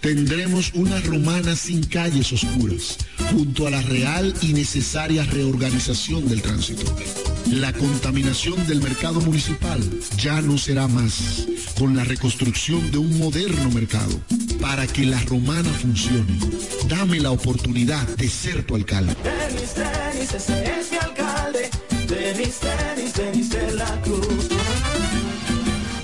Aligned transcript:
tendremos 0.00 0.72
una 0.74 1.00
romana 1.00 1.56
sin 1.56 1.84
calles 1.84 2.32
oscuras, 2.32 2.98
junto 3.30 3.66
a 3.66 3.70
la 3.70 3.82
real 3.82 4.34
y 4.42 4.52
necesaria 4.52 5.24
reorganización 5.24 6.28
del 6.28 6.42
tránsito. 6.42 6.84
La 7.50 7.72
contaminación 7.72 8.66
del 8.66 8.80
mercado 8.82 9.20
municipal 9.20 9.80
ya 10.16 10.40
no 10.40 10.58
será 10.58 10.86
más, 10.86 11.46
con 11.78 11.96
la 11.96 12.04
reconstrucción 12.04 12.90
de 12.90 12.98
un 12.98 13.18
moderno 13.18 13.70
mercado. 13.70 14.20
Para 14.60 14.86
que 14.86 15.06
la 15.06 15.20
romana 15.22 15.70
funcione, 15.70 16.38
dame 16.88 17.20
la 17.20 17.30
oportunidad 17.30 18.06
de 18.16 18.28
ser 18.28 18.64
tu 18.64 18.74
alcalde. 18.74 19.14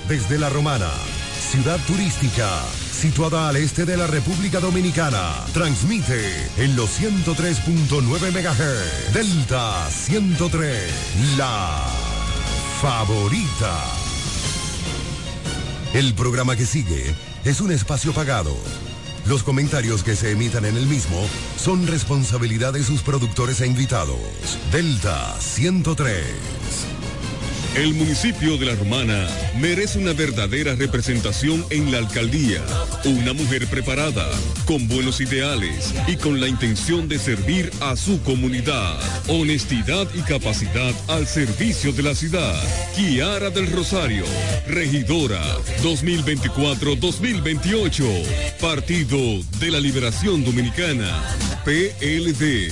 Desde 0.07 0.39
la 0.39 0.49
romana, 0.49 0.91
ciudad 1.51 1.79
turística 1.87 2.61
situada 2.95 3.49
al 3.49 3.57
este 3.57 3.85
de 3.85 3.97
la 3.97 4.07
República 4.07 4.59
Dominicana. 4.59 5.45
Transmite 5.53 6.49
en 6.57 6.75
los 6.75 6.99
103.9 6.99 8.31
MHz. 8.31 9.13
Delta 9.13 9.89
103, 9.89 11.37
la 11.37 11.83
favorita. 12.81 13.83
El 15.93 16.13
programa 16.13 16.55
que 16.55 16.65
sigue 16.65 17.13
es 17.43 17.61
un 17.61 17.71
espacio 17.71 18.13
pagado. 18.13 18.55
Los 19.25 19.43
comentarios 19.43 20.03
que 20.03 20.15
se 20.15 20.31
emitan 20.31 20.65
en 20.65 20.77
el 20.77 20.85
mismo 20.85 21.27
son 21.57 21.87
responsabilidad 21.87 22.73
de 22.73 22.83
sus 22.83 23.01
productores 23.01 23.59
e 23.61 23.67
invitados. 23.67 24.19
Delta 24.71 25.35
103. 25.39 26.94
El 27.75 27.93
municipio 27.93 28.57
de 28.57 28.65
La 28.67 28.75
Romana 28.75 29.27
merece 29.59 29.99
una 29.99 30.13
verdadera 30.13 30.75
representación 30.75 31.65
en 31.69 31.91
la 31.91 31.97
alcaldía. 31.97 32.61
Una 33.03 33.33
mujer 33.33 33.67
preparada, 33.67 34.25
con 34.65 34.87
buenos 34.87 35.19
ideales 35.19 35.93
y 36.07 36.15
con 36.15 36.39
la 36.39 36.47
intención 36.47 37.09
de 37.09 37.19
servir 37.19 37.69
a 37.81 37.97
su 37.97 38.23
comunidad. 38.23 38.97
Honestidad 39.27 40.07
y 40.15 40.21
capacidad 40.21 40.93
al 41.09 41.27
servicio 41.27 41.91
de 41.91 42.03
la 42.03 42.15
ciudad. 42.15 42.55
Kiara 42.95 43.49
del 43.49 43.69
Rosario, 43.69 44.23
regidora 44.67 45.43
2024-2028. 45.83 48.57
Partido 48.61 49.17
de 49.59 49.71
la 49.71 49.81
Liberación 49.81 50.45
Dominicana. 50.45 51.21
PLD. 51.65 52.71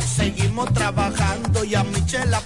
Seguimos 0.00 0.72
trabajando 0.74 1.64
y 1.64 1.74
a 1.74 1.84
Michelle 1.84 2.34
apoyando, 2.34 2.45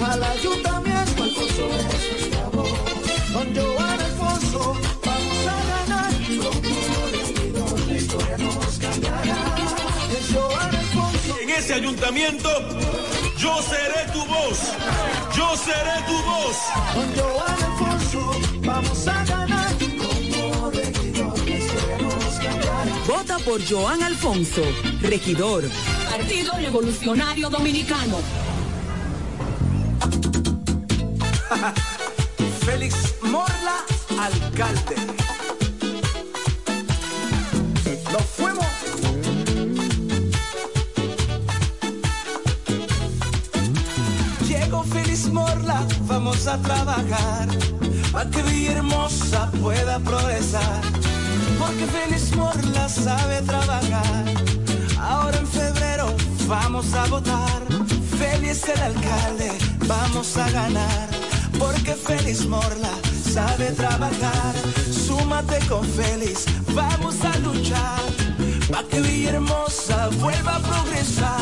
Al 0.00 0.22
ayuntamiento, 0.22 1.22
Alfonso 1.24 1.68
voz. 2.52 2.68
Con 3.32 3.54
Joan 3.54 4.00
Alfonso 4.00 4.76
vamos 5.04 5.46
a 5.46 5.58
ganar. 5.70 6.12
Como 6.38 7.06
regidor, 7.10 7.80
la 7.88 7.94
historia 7.94 8.38
nos 8.38 8.78
cambiará. 8.78 9.36
Es 10.16 10.34
Joan 10.34 10.76
Alfonso. 10.76 11.38
en 11.42 11.50
ese 11.50 11.74
ayuntamiento, 11.74 12.48
yo 13.38 13.60
seré 13.62 14.12
tu 14.12 14.24
voz. 14.24 14.58
Yo 15.36 15.56
seré 15.56 15.96
tu 16.06 16.16
voz. 16.22 16.56
Con 16.94 17.16
Joan 17.16 17.62
Alfonso 17.64 18.40
vamos 18.60 19.08
a 19.08 19.24
ganar. 19.24 19.72
Como 19.78 20.70
regidor, 20.70 21.48
la 21.48 21.56
historia 21.56 21.98
nos 21.98 22.34
cambiará. 22.34 23.04
Vota 23.06 23.38
por 23.40 23.60
Joan 23.68 24.02
Alfonso, 24.04 24.62
regidor. 25.02 25.64
Partido 26.08 26.52
Revolucionario 26.56 27.50
Dominicano. 27.50 28.47
Félix 32.64 33.14
Morla, 33.22 33.84
alcalde. 34.20 34.96
Nos 38.12 38.22
fuimos. 38.36 38.66
Llegó 44.46 44.82
Félix 44.84 45.28
Morla, 45.28 45.86
vamos 46.02 46.46
a 46.46 46.58
trabajar 46.58 47.48
para 48.12 48.30
que 48.30 48.42
Villahermosa 48.42 49.50
pueda 49.62 49.98
progresar. 50.00 50.82
Porque 51.58 51.86
Félix 51.86 52.36
Morla 52.36 52.88
sabe 52.88 53.40
trabajar. 53.42 54.24
Ahora 55.00 55.38
en 55.38 55.46
febrero 55.46 56.14
vamos 56.46 56.92
a 56.92 57.06
votar. 57.06 57.62
Félix 58.18 58.68
el 58.68 58.82
alcalde, 58.82 59.52
vamos 59.86 60.36
a 60.36 60.50
ganar. 60.50 61.17
Porque 61.58 61.94
Félix 61.94 62.46
Morla 62.46 62.94
sabe 63.32 63.72
trabajar. 63.72 64.54
Súmate 64.90 65.58
con 65.68 65.84
Félix, 65.84 66.44
vamos 66.74 67.16
a 67.24 67.36
luchar. 67.38 68.00
Pa' 68.70 68.84
que 68.84 69.00
Villahermosa 69.00 70.08
vuelva 70.20 70.56
a 70.56 70.60
progresar. 70.60 71.37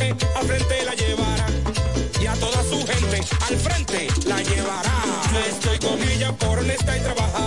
Al 0.00 0.46
frente 0.46 0.84
la 0.84 0.94
llevará. 0.94 1.46
Y 2.20 2.26
a 2.26 2.34
toda 2.34 2.62
su 2.62 2.86
gente 2.86 3.20
al 3.48 3.56
frente 3.56 4.08
la 4.26 4.40
llevará. 4.42 4.92
Yo 5.32 5.38
estoy 5.40 5.78
con 5.78 6.02
ella 6.02 6.32
por 6.32 6.58
honesta 6.58 6.96
y 6.96 7.00
trabajadora. 7.00 7.37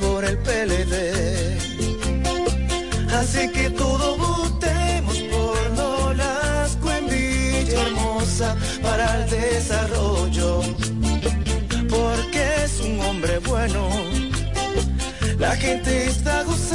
Por 0.00 0.24
el 0.24 0.38
PLD. 0.38 1.58
Así 3.12 3.48
que 3.50 3.70
todo 3.70 4.16
votemos 4.16 5.16
por 5.32 5.70
Nolasco 5.72 6.90
en 6.90 7.06
Villahermosa 7.08 8.56
para 8.82 9.22
el 9.22 9.30
desarrollo, 9.30 10.62
porque 11.88 12.42
es 12.64 12.80
un 12.80 13.00
hombre 13.00 13.38
bueno. 13.38 13.88
La 15.38 15.54
gente 15.56 16.06
está 16.06 16.42
gozando 16.44 16.73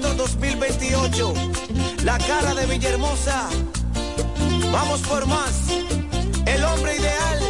2024-2028. 0.00 2.04
La 2.04 2.18
cara 2.18 2.54
de 2.54 2.66
Villahermosa. 2.66 3.48
Vamos 4.72 5.00
por 5.02 5.26
más. 5.26 5.68
El 6.46 6.64
hombre 6.64 6.96
ideal. 6.96 7.49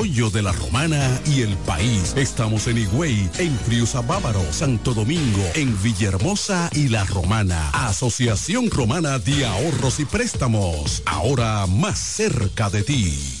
de 0.01 0.41
la 0.41 0.51
Romana 0.51 1.21
y 1.27 1.41
el 1.41 1.55
país. 1.57 2.15
Estamos 2.17 2.65
en 2.65 2.79
Higüey, 2.79 3.29
en 3.37 3.55
Friusa 3.59 4.01
Bávaro, 4.01 4.41
Santo 4.51 4.95
Domingo, 4.95 5.43
en 5.53 5.79
Villahermosa 5.83 6.71
y 6.73 6.87
La 6.87 7.03
Romana. 7.03 7.69
Asociación 7.69 8.71
Romana 8.71 9.19
de 9.19 9.45
Ahorros 9.45 9.99
y 9.99 10.05
Préstamos, 10.05 11.03
ahora 11.05 11.67
más 11.67 11.99
cerca 11.99 12.71
de 12.71 12.81
ti. 12.81 13.40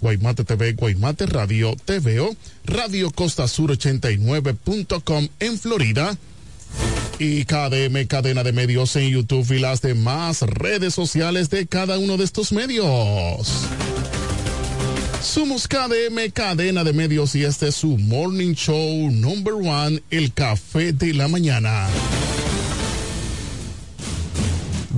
Guaymate 0.00 0.44
TV, 0.44 0.72
Guaymate 0.74 1.26
Radio, 1.26 1.74
TVO, 1.84 2.34
Radio 2.64 3.10
Costa 3.10 3.48
Sur 3.48 3.70
89.com 3.70 5.28
en 5.40 5.58
Florida 5.58 6.16
y 7.18 7.44
KDM 7.44 8.06
Cadena 8.06 8.44
de 8.44 8.52
Medios 8.52 8.94
en 8.96 9.08
YouTube 9.10 9.50
y 9.52 9.58
las 9.58 9.82
demás 9.82 10.42
redes 10.42 10.94
sociales 10.94 11.50
de 11.50 11.66
cada 11.66 11.98
uno 11.98 12.16
de 12.16 12.24
estos 12.24 12.52
medios. 12.52 13.66
Somos 15.22 15.66
KDM 15.66 16.30
Cadena 16.32 16.84
de 16.84 16.92
Medios 16.92 17.34
y 17.34 17.44
este 17.44 17.68
es 17.68 17.74
su 17.74 17.98
Morning 17.98 18.54
Show 18.54 19.10
Number 19.10 19.54
One, 19.54 20.02
El 20.10 20.32
Café 20.32 20.92
de 20.92 21.12
la 21.12 21.26
Mañana. 21.26 21.88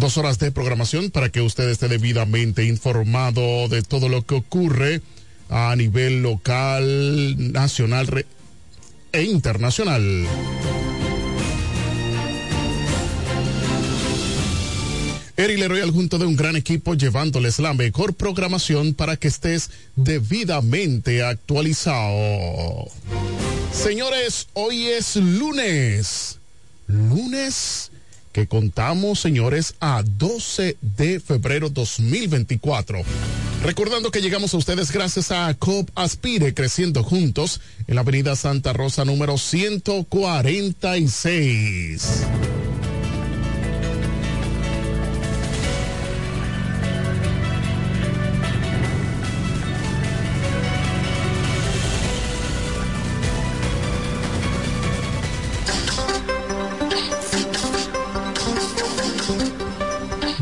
Dos 0.01 0.17
horas 0.17 0.39
de 0.39 0.51
programación 0.51 1.11
para 1.11 1.29
que 1.29 1.43
usted 1.43 1.69
esté 1.69 1.87
debidamente 1.87 2.65
informado 2.65 3.69
de 3.69 3.83
todo 3.83 4.09
lo 4.09 4.25
que 4.25 4.35
ocurre 4.35 5.03
a 5.51 5.77
nivel 5.77 6.23
local, 6.23 7.53
nacional 7.53 8.25
e 9.13 9.23
internacional. 9.23 10.27
Eri 15.37 15.59
Leroy 15.59 15.83
al 15.83 15.91
junto 15.91 16.17
de 16.17 16.25
un 16.25 16.35
gran 16.35 16.57
equipo 16.57 16.95
llevándoles 16.95 17.59
la 17.59 17.75
mejor 17.75 18.15
programación 18.15 18.95
para 18.95 19.19
que 19.19 19.29
estés 19.29 19.71
debidamente 19.97 21.23
actualizado. 21.23 22.87
Señores, 23.71 24.49
hoy 24.55 24.87
es 24.87 25.17
lunes. 25.17 26.39
Lunes 26.87 27.91
que 28.33 28.47
contamos, 28.47 29.21
señores, 29.21 29.75
a 29.81 30.03
12 30.03 30.77
de 30.81 31.21
febrero 31.21 31.69
2024. 31.71 33.03
Recordando 33.63 34.11
que 34.11 34.23
llegamos 34.23 34.55
a 34.55 34.57
ustedes 34.57 34.91
gracias 34.91 35.31
a 35.31 35.53
COP 35.55 35.91
Aspire, 35.95 36.55
creciendo 36.55 37.03
juntos 37.03 37.61
en 37.87 37.95
la 37.95 38.01
avenida 38.01 38.35
Santa 38.37 38.73
Rosa 38.73 39.05
número 39.05 39.37
146. 39.37 42.25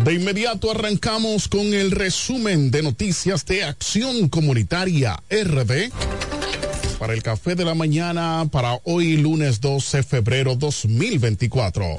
De 0.09 0.15
inmediato 0.15 0.71
arrancamos 0.71 1.49
con 1.49 1.75
el 1.75 1.91
resumen 1.91 2.71
de 2.71 2.83
noticias 2.83 3.45
de 3.45 3.62
Acción 3.62 4.31
Comunitaria 4.31 5.23
RD 5.29 5.91
para 6.99 7.12
el 7.12 7.23
café 7.23 7.55
de 7.55 7.67
la 7.67 7.75
mañana 7.75 8.49
para 8.50 8.81
hoy 8.85 9.19
lunes 9.19 9.61
12 9.61 9.99
de 9.99 10.03
febrero 10.03 10.55
2024. 10.55 11.99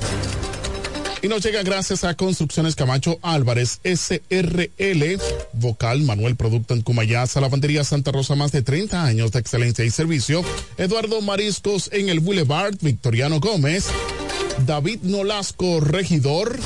Y 1.21 1.27
nos 1.27 1.43
llega 1.43 1.61
gracias 1.61 2.03
a 2.03 2.15
Construcciones 2.15 2.75
Camacho 2.75 3.19
Álvarez, 3.21 3.79
SRL, 3.83 5.21
Vocal 5.53 6.01
Manuel 6.01 6.35
Producto 6.35 6.73
en 6.73 6.81
Cumayasa, 6.81 7.41
Lavandería 7.41 7.83
Santa 7.83 8.11
Rosa, 8.11 8.33
más 8.33 8.51
de 8.51 8.63
30 8.63 9.05
años 9.05 9.31
de 9.33 9.37
excelencia 9.37 9.85
y 9.85 9.91
servicio. 9.91 10.43
Eduardo 10.79 11.21
Mariscos 11.21 11.91
en 11.93 12.09
el 12.09 12.21
Boulevard, 12.21 12.73
Victoriano 12.81 13.39
Gómez. 13.39 13.85
David 14.65 15.01
Nolasco, 15.03 15.79
regidor 15.79 16.57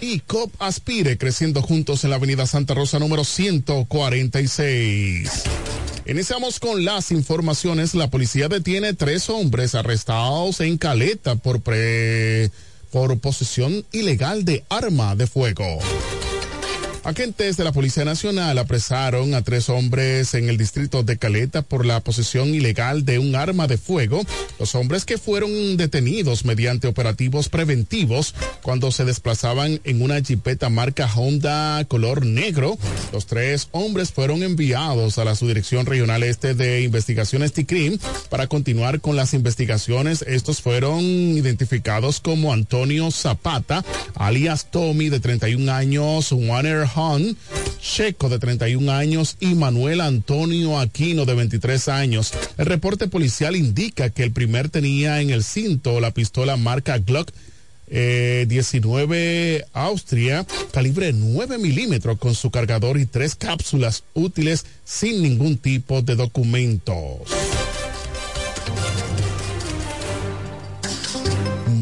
y 0.00 0.20
COP 0.20 0.50
Aspire, 0.58 1.18
creciendo 1.18 1.60
juntos 1.62 2.04
en 2.04 2.10
la 2.10 2.16
Avenida 2.16 2.46
Santa 2.46 2.74
Rosa 2.74 2.98
número 2.98 3.24
146. 3.24 5.44
Iniciamos 6.06 6.60
con 6.60 6.84
las 6.84 7.10
informaciones. 7.10 7.94
La 7.94 8.08
policía 8.08 8.48
detiene 8.48 8.94
tres 8.94 9.28
hombres 9.28 9.74
arrestados 9.74 10.60
en 10.60 10.78
Caleta 10.78 11.36
por, 11.36 11.60
pre, 11.60 12.50
por 12.92 13.18
posesión 13.18 13.84
ilegal 13.92 14.44
de 14.44 14.64
arma 14.68 15.16
de 15.16 15.26
fuego. 15.26 15.78
Agentes 17.06 17.56
de 17.56 17.62
la 17.62 17.70
Policía 17.70 18.04
Nacional 18.04 18.58
apresaron 18.58 19.34
a 19.34 19.42
tres 19.42 19.68
hombres 19.68 20.34
en 20.34 20.48
el 20.48 20.58
distrito 20.58 21.04
de 21.04 21.18
Caleta 21.18 21.62
por 21.62 21.86
la 21.86 22.00
posesión 22.00 22.52
ilegal 22.52 23.04
de 23.04 23.20
un 23.20 23.36
arma 23.36 23.68
de 23.68 23.78
fuego. 23.78 24.22
Los 24.58 24.74
hombres 24.74 25.04
que 25.04 25.16
fueron 25.16 25.76
detenidos 25.76 26.44
mediante 26.44 26.88
operativos 26.88 27.48
preventivos 27.48 28.34
cuando 28.60 28.90
se 28.90 29.04
desplazaban 29.04 29.80
en 29.84 30.02
una 30.02 30.20
jipeta 30.20 30.68
marca 30.68 31.08
Honda 31.14 31.84
color 31.84 32.26
negro. 32.26 32.76
Los 33.12 33.26
tres 33.26 33.68
hombres 33.70 34.10
fueron 34.10 34.42
enviados 34.42 35.18
a 35.18 35.24
la 35.24 35.36
Subdirección 35.36 35.86
Regional 35.86 36.24
Este 36.24 36.54
de 36.54 36.82
Investigaciones 36.82 37.52
TICRIM 37.52 38.00
para 38.30 38.48
continuar 38.48 39.00
con 39.00 39.14
las 39.14 39.32
investigaciones. 39.32 40.22
Estos 40.22 40.60
fueron 40.60 41.04
identificados 41.04 42.18
como 42.18 42.52
Antonio 42.52 43.12
Zapata, 43.12 43.84
alias 44.16 44.72
Tommy, 44.72 45.08
de 45.08 45.20
31 45.20 45.72
años, 45.72 46.32
Warner 46.32 46.95
Hunt, 46.96 47.36
Checo 47.80 48.28
de 48.28 48.38
31 48.38 48.90
años 48.90 49.36
y 49.40 49.54
Manuel 49.54 50.00
Antonio 50.00 50.78
Aquino 50.78 51.24
de 51.24 51.34
23 51.34 51.88
años. 51.88 52.32
El 52.56 52.66
reporte 52.66 53.08
policial 53.08 53.54
indica 53.54 54.10
que 54.10 54.22
el 54.22 54.32
primer 54.32 54.70
tenía 54.70 55.20
en 55.20 55.30
el 55.30 55.44
cinto 55.44 56.00
la 56.00 56.12
pistola 56.12 56.56
marca 56.56 56.98
Glock 56.98 57.30
eh, 57.88 58.46
19 58.48 59.64
Austria, 59.72 60.44
calibre 60.72 61.12
9 61.12 61.58
milímetros 61.58 62.18
con 62.18 62.34
su 62.34 62.50
cargador 62.50 62.98
y 62.98 63.06
tres 63.06 63.36
cápsulas 63.36 64.02
útiles 64.14 64.66
sin 64.84 65.22
ningún 65.22 65.56
tipo 65.56 66.02
de 66.02 66.16
documentos. 66.16 67.20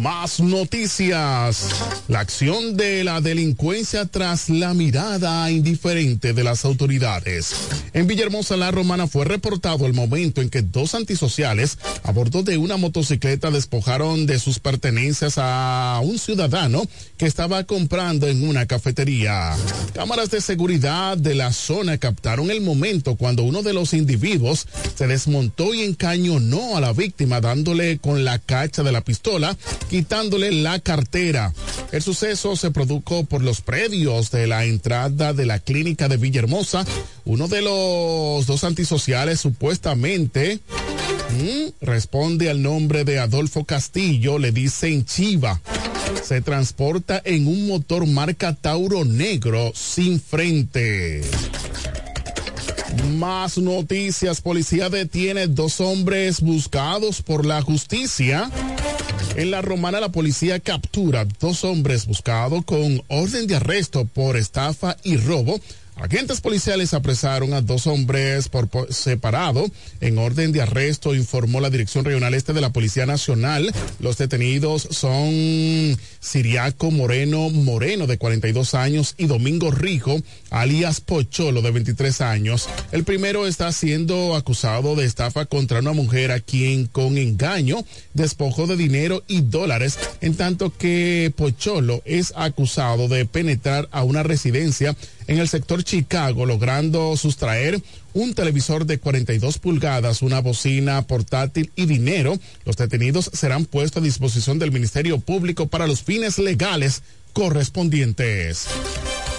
Más 0.04 0.38
noticias. 0.38 1.66
La 2.08 2.20
acción 2.20 2.76
de 2.76 3.04
la 3.04 3.22
delincuencia 3.22 4.04
tras 4.04 4.50
la 4.50 4.74
mirada 4.74 5.50
indiferente 5.50 6.34
de 6.34 6.44
las 6.44 6.66
autoridades. 6.66 7.54
En 7.94 8.06
Villahermosa, 8.06 8.58
la 8.58 8.70
Romana, 8.70 9.06
fue 9.06 9.24
reportado 9.24 9.86
el 9.86 9.94
momento 9.94 10.42
en 10.42 10.50
que 10.50 10.60
dos 10.60 10.94
antisociales 10.94 11.78
a 12.02 12.12
bordo 12.12 12.42
de 12.42 12.58
una 12.58 12.76
motocicleta 12.76 13.50
despojaron 13.50 14.26
de 14.26 14.38
sus 14.38 14.58
pertenencias 14.58 15.36
a 15.38 15.98
un 16.04 16.18
ciudadano 16.18 16.82
que 17.16 17.24
estaba 17.24 17.64
comprando 17.64 18.28
en 18.28 18.46
una 18.46 18.66
cafetería. 18.66 19.56
Cámaras 19.94 20.30
de 20.30 20.42
seguridad 20.42 21.16
de 21.16 21.34
la 21.34 21.50
zona 21.50 21.96
captaron 21.96 22.50
el 22.50 22.60
momento 22.60 23.16
cuando 23.16 23.42
uno 23.42 23.62
de 23.62 23.72
los 23.72 23.94
individuos 23.94 24.66
se 24.96 25.06
desmontó 25.06 25.72
y 25.72 25.80
encañonó 25.80 26.76
a 26.76 26.82
la 26.82 26.92
víctima 26.92 27.40
dándole 27.40 27.96
con 28.00 28.22
la 28.26 28.38
cacha 28.38 28.82
de 28.82 28.92
la 28.92 29.00
pistola 29.00 29.56
quitándole 29.94 30.50
la 30.50 30.80
cartera. 30.80 31.54
El 31.92 32.02
suceso 32.02 32.56
se 32.56 32.72
produjo 32.72 33.22
por 33.26 33.44
los 33.44 33.60
predios 33.60 34.32
de 34.32 34.48
la 34.48 34.64
entrada 34.64 35.32
de 35.32 35.46
la 35.46 35.60
clínica 35.60 36.08
de 36.08 36.16
Villahermosa. 36.16 36.84
Uno 37.24 37.46
de 37.46 37.62
los 37.62 38.44
dos 38.44 38.64
antisociales 38.64 39.38
supuestamente 39.38 40.58
responde 41.80 42.50
al 42.50 42.60
nombre 42.60 43.04
de 43.04 43.20
Adolfo 43.20 43.62
Castillo, 43.62 44.40
le 44.40 44.50
dicen 44.50 45.04
Chiva. 45.04 45.60
Se 46.24 46.40
transporta 46.40 47.22
en 47.24 47.46
un 47.46 47.68
motor 47.68 48.04
marca 48.04 48.52
Tauro 48.52 49.04
Negro 49.04 49.70
sin 49.76 50.20
frente. 50.20 51.22
Más 53.12 53.58
noticias. 53.58 54.40
Policía 54.40 54.88
detiene 54.88 55.46
dos 55.46 55.80
hombres 55.80 56.40
buscados 56.40 57.22
por 57.22 57.46
la 57.46 57.62
justicia. 57.62 58.50
En 59.36 59.50
la 59.50 59.62
romana 59.62 59.98
la 59.98 60.10
policía 60.10 60.60
captura 60.60 61.26
dos 61.40 61.64
hombres 61.64 62.06
buscados 62.06 62.64
con 62.64 63.02
orden 63.08 63.48
de 63.48 63.56
arresto 63.56 64.04
por 64.04 64.36
estafa 64.36 64.96
y 65.02 65.16
robo. 65.16 65.60
Agentes 65.96 66.40
policiales 66.40 66.92
apresaron 66.92 67.54
a 67.54 67.60
dos 67.60 67.86
hombres 67.86 68.48
por, 68.48 68.68
separado 68.92 69.70
en 70.00 70.18
orden 70.18 70.50
de 70.50 70.60
arresto, 70.60 71.14
informó 71.14 71.60
la 71.60 71.70
Dirección 71.70 72.04
Regional 72.04 72.34
Este 72.34 72.52
de 72.52 72.60
la 72.60 72.72
Policía 72.72 73.06
Nacional. 73.06 73.72
Los 74.00 74.18
detenidos 74.18 74.88
son 74.90 75.96
Siriaco 76.20 76.90
Moreno 76.90 77.48
Moreno, 77.48 78.08
de 78.08 78.18
42 78.18 78.74
años, 78.74 79.14
y 79.18 79.26
Domingo 79.26 79.70
Rico, 79.70 80.20
alias 80.50 81.00
Pocholo, 81.00 81.62
de 81.62 81.70
23 81.70 82.20
años. 82.22 82.68
El 82.90 83.04
primero 83.04 83.46
está 83.46 83.70
siendo 83.70 84.34
acusado 84.34 84.96
de 84.96 85.04
estafa 85.04 85.46
contra 85.46 85.78
una 85.78 85.92
mujer 85.92 86.32
a 86.32 86.40
quien 86.40 86.86
con 86.86 87.18
engaño 87.18 87.84
despojó 88.14 88.66
de 88.66 88.76
dinero 88.76 89.22
y 89.28 89.42
dólares, 89.42 89.96
en 90.20 90.34
tanto 90.34 90.76
que 90.76 91.32
Pocholo 91.36 92.02
es 92.04 92.32
acusado 92.34 93.06
de 93.06 93.26
penetrar 93.26 93.88
a 93.92 94.02
una 94.02 94.24
residencia 94.24 94.96
en 95.26 95.38
el 95.38 95.48
sector 95.48 95.82
Chicago, 95.82 96.46
logrando 96.46 97.16
sustraer 97.16 97.82
un 98.12 98.34
televisor 98.34 98.86
de 98.86 98.98
42 98.98 99.58
pulgadas, 99.58 100.22
una 100.22 100.40
bocina 100.40 101.02
portátil 101.02 101.70
y 101.76 101.86
dinero. 101.86 102.38
Los 102.64 102.76
detenidos 102.76 103.30
serán 103.32 103.64
puestos 103.64 104.02
a 104.02 104.04
disposición 104.04 104.58
del 104.58 104.72
Ministerio 104.72 105.18
Público 105.18 105.66
para 105.66 105.86
los 105.86 106.02
fines 106.02 106.38
legales 106.38 107.02
correspondientes. 107.32 108.66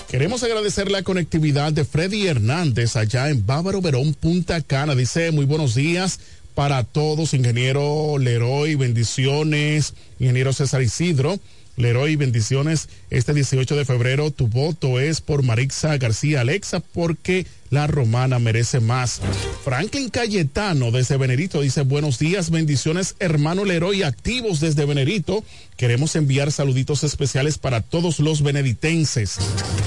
Queremos 0.09 0.43
agradecer 0.43 0.91
la 0.91 1.03
conectividad 1.03 1.73
de 1.73 1.85
Freddy 1.85 2.27
Hernández 2.27 2.95
allá 2.95 3.29
en 3.29 3.45
Bávaro 3.45 3.81
Verón, 3.81 4.13
Punta 4.13 4.61
Cana. 4.61 4.95
Dice 4.95 5.31
muy 5.31 5.45
buenos 5.45 5.75
días 5.75 6.19
para 6.53 6.83
todos, 6.83 7.33
ingeniero 7.33 8.17
Leroy, 8.17 8.75
bendiciones, 8.75 9.93
ingeniero 10.19 10.53
César 10.53 10.81
Isidro 10.81 11.39
Leroy, 11.77 12.15
bendiciones. 12.15 12.87
Este 13.09 13.33
18 13.33 13.75
de 13.75 13.85
febrero 13.85 14.31
tu 14.31 14.47
voto 14.47 14.99
es 14.99 15.21
por 15.21 15.43
Marixa 15.43 15.97
García 15.97 16.41
Alexa 16.41 16.79
porque 16.79 17.45
la 17.69 17.87
romana 17.87 18.39
merece 18.39 18.79
más. 18.79 19.21
Franklin 19.63 20.09
Cayetano 20.09 20.91
desde 20.91 21.17
Venerito 21.17 21.61
dice 21.61 21.81
buenos 21.81 22.17
días, 22.17 22.49
bendiciones 22.49 23.15
hermano 23.19 23.65
Leroy 23.65 24.03
activos 24.03 24.59
desde 24.59 24.85
Venerito. 24.85 25.43
Queremos 25.75 26.15
enviar 26.15 26.51
saluditos 26.51 27.03
especiales 27.03 27.57
para 27.57 27.81
todos 27.81 28.19
los 28.19 28.41
beneditenses 28.41 29.37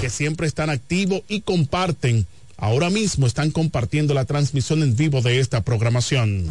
que 0.01 0.11
siempre 0.11 0.47
están 0.47 0.69
activos 0.69 1.23
y 1.29 1.41
comparten. 1.41 2.27
Ahora 2.59 2.91
mismo 2.91 3.27
están 3.27 3.51
compartiendo 3.51 4.15
la 4.15 4.25
transmisión 4.25 4.83
en 4.83 4.97
vivo 4.97 5.23
de 5.23 5.39
esta 5.39 5.63
programación 5.63 6.51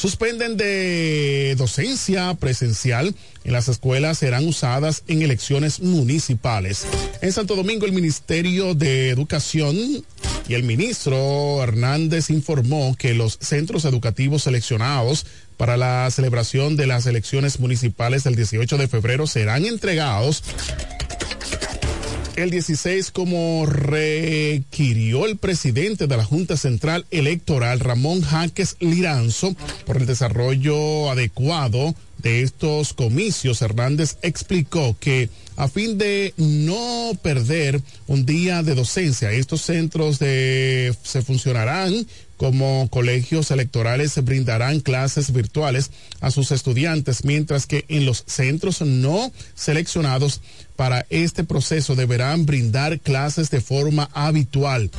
suspenden 0.00 0.56
de 0.56 1.54
docencia 1.58 2.32
presencial 2.32 3.14
en 3.44 3.52
las 3.52 3.68
escuelas 3.68 4.16
serán 4.16 4.48
usadas 4.48 5.02
en 5.08 5.20
elecciones 5.20 5.80
municipales. 5.80 6.86
En 7.20 7.30
Santo 7.32 7.54
Domingo 7.54 7.84
el 7.84 7.92
Ministerio 7.92 8.74
de 8.74 9.10
Educación 9.10 9.76
y 10.48 10.54
el 10.54 10.62
ministro 10.62 11.62
Hernández 11.62 12.30
informó 12.30 12.96
que 12.98 13.12
los 13.12 13.36
centros 13.42 13.84
educativos 13.84 14.44
seleccionados 14.44 15.26
para 15.58 15.76
la 15.76 16.10
celebración 16.10 16.76
de 16.76 16.86
las 16.86 17.04
elecciones 17.04 17.60
municipales 17.60 18.24
del 18.24 18.36
18 18.36 18.78
de 18.78 18.88
febrero 18.88 19.26
serán 19.26 19.66
entregados 19.66 20.42
el 22.42 22.50
16 22.50 23.10
como 23.10 23.66
requirió 23.66 25.26
el 25.26 25.36
presidente 25.36 26.06
de 26.06 26.16
la 26.16 26.24
Junta 26.24 26.56
Central 26.56 27.04
Electoral, 27.10 27.80
Ramón 27.80 28.22
Jaques 28.22 28.76
Liranzo, 28.80 29.54
por 29.84 29.98
el 29.98 30.06
desarrollo 30.06 31.10
adecuado 31.10 31.94
de 32.18 32.42
estos 32.42 32.94
comicios. 32.94 33.60
Hernández 33.62 34.16
explicó 34.22 34.96
que 34.98 35.28
a 35.56 35.68
fin 35.68 35.98
de 35.98 36.32
no 36.38 37.12
perder 37.22 37.82
un 38.06 38.24
día 38.24 38.62
de 38.62 38.74
docencia, 38.74 39.30
estos 39.32 39.60
centros 39.60 40.18
de, 40.18 40.94
se 41.02 41.22
funcionarán 41.22 42.06
como 42.40 42.88
colegios 42.88 43.50
electorales 43.50 44.24
brindarán 44.24 44.80
clases 44.80 45.30
virtuales 45.30 45.90
a 46.22 46.30
sus 46.30 46.52
estudiantes, 46.52 47.26
mientras 47.26 47.66
que 47.66 47.84
en 47.88 48.06
los 48.06 48.24
centros 48.26 48.80
no 48.80 49.30
seleccionados 49.54 50.40
para 50.74 51.04
este 51.10 51.44
proceso 51.44 51.96
deberán 51.96 52.46
brindar 52.46 52.98
clases 52.98 53.50
de 53.50 53.60
forma 53.60 54.08
habitual. 54.14 54.90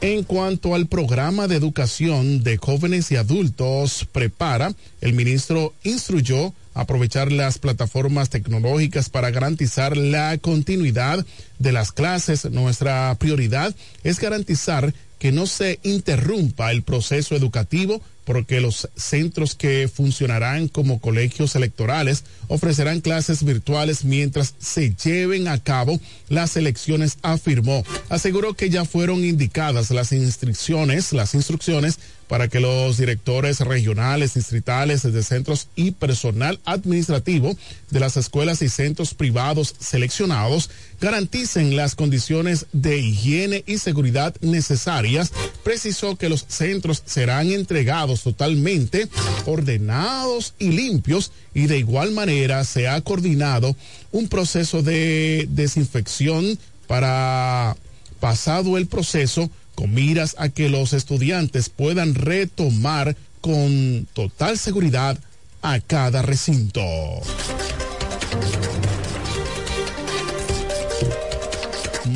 En 0.00 0.24
cuanto 0.24 0.74
al 0.74 0.88
programa 0.88 1.46
de 1.46 1.54
educación 1.54 2.42
de 2.42 2.56
jóvenes 2.56 3.12
y 3.12 3.16
adultos 3.16 4.04
prepara, 4.10 4.74
el 5.00 5.12
ministro 5.12 5.72
instruyó 5.84 6.52
aprovechar 6.74 7.30
las 7.30 7.58
plataformas 7.58 8.28
tecnológicas 8.28 9.08
para 9.08 9.30
garantizar 9.30 9.96
la 9.96 10.36
continuidad 10.38 11.24
de 11.58 11.72
las 11.72 11.92
clases. 11.92 12.44
Nuestra 12.50 13.14
prioridad 13.18 13.74
es 14.02 14.20
garantizar 14.20 14.92
que 15.18 15.32
no 15.32 15.46
se 15.46 15.78
interrumpa 15.82 16.70
el 16.70 16.82
proceso 16.82 17.34
educativo 17.34 18.00
porque 18.26 18.60
los 18.60 18.88
centros 18.96 19.54
que 19.54 19.88
funcionarán 19.88 20.66
como 20.66 21.00
colegios 21.00 21.54
electorales 21.54 22.24
ofrecerán 22.48 23.00
clases 23.00 23.44
virtuales 23.44 24.04
mientras 24.04 24.54
se 24.58 24.92
lleven 24.96 25.46
a 25.46 25.62
cabo 25.62 26.00
las 26.28 26.56
elecciones, 26.56 27.18
afirmó. 27.22 27.84
Aseguró 28.08 28.54
que 28.54 28.68
ya 28.68 28.84
fueron 28.84 29.24
indicadas 29.24 29.92
las 29.92 30.10
instrucciones, 30.10 31.12
las 31.12 31.34
instrucciones 31.34 32.00
para 32.28 32.48
que 32.48 32.60
los 32.60 32.96
directores 32.96 33.60
regionales, 33.60 34.34
distritales 34.34 35.02
de 35.02 35.22
centros 35.22 35.68
y 35.76 35.92
personal 35.92 36.58
administrativo 36.64 37.56
de 37.90 38.00
las 38.00 38.16
escuelas 38.16 38.62
y 38.62 38.68
centros 38.68 39.14
privados 39.14 39.74
seleccionados 39.78 40.70
garanticen 41.00 41.76
las 41.76 41.94
condiciones 41.94 42.66
de 42.72 42.98
higiene 42.98 43.62
y 43.66 43.78
seguridad 43.78 44.34
necesarias. 44.40 45.32
Precisó 45.62 46.16
que 46.16 46.28
los 46.28 46.44
centros 46.48 47.02
serán 47.06 47.50
entregados 47.50 48.22
totalmente 48.22 49.08
ordenados 49.44 50.54
y 50.58 50.70
limpios 50.70 51.32
y 51.54 51.66
de 51.66 51.78
igual 51.78 52.12
manera 52.12 52.64
se 52.64 52.88
ha 52.88 53.00
coordinado 53.00 53.76
un 54.12 54.28
proceso 54.28 54.82
de 54.82 55.46
desinfección 55.50 56.58
para 56.86 57.76
pasado 58.20 58.78
el 58.78 58.86
proceso 58.86 59.50
con 59.76 59.94
miras 59.94 60.34
a 60.38 60.48
que 60.48 60.68
los 60.68 60.92
estudiantes 60.92 61.68
puedan 61.68 62.16
retomar 62.16 63.14
con 63.40 64.08
total 64.12 64.58
seguridad 64.58 65.16
a 65.62 65.78
cada 65.78 66.22
recinto. 66.22 66.82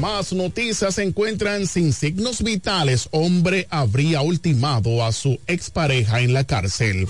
Más 0.01 0.33
noticias 0.33 0.95
se 0.95 1.03
encuentran 1.03 1.67
sin 1.67 1.93
signos 1.93 2.43
vitales. 2.43 3.09
Hombre 3.11 3.67
habría 3.71 4.23
ultimado 4.23 5.05
a 5.05 5.13
su 5.13 5.39
expareja 5.47 6.21
en 6.21 6.33
la 6.33 6.45
cárcel. 6.45 7.07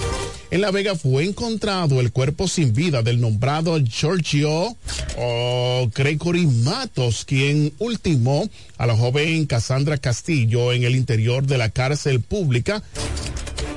En 0.51 0.63
La 0.63 0.73
Vega 0.73 0.97
fue 0.97 1.25
encontrado 1.25 2.01
el 2.01 2.11
cuerpo 2.11 2.49
sin 2.49 2.73
vida 2.73 3.03
del 3.03 3.21
nombrado 3.21 3.79
Giorgio 3.79 4.77
o 5.17 5.91
Gregory 5.95 6.45
Matos, 6.45 7.25
quien 7.25 7.73
ultimó 7.79 8.49
a 8.77 8.87
la 8.87 8.97
joven 8.97 9.47
Cassandra 9.47 9.97
Castillo 9.99 10.73
en 10.73 10.83
el 10.83 10.97
interior 10.97 11.47
de 11.47 11.57
la 11.57 11.71
cárcel 11.71 12.21
pública 12.21 12.83